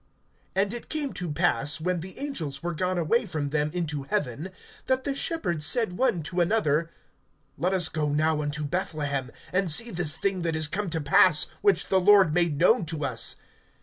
[0.55, 4.49] (15)And it came to pass, when the angels were gone away from them into heaven,
[4.87, 6.89] that the shepherds said one to another:
[7.55, 11.45] Let us go now unto Bethlehem, and see this thing that is come to pass,
[11.61, 13.35] which the Lord made known to us.